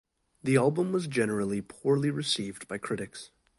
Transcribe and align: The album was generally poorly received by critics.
The 0.41 0.57
album 0.57 0.91
was 0.93 1.05
generally 1.05 1.61
poorly 1.61 2.09
received 2.09 2.67
by 2.67 2.79
critics. 2.79 3.29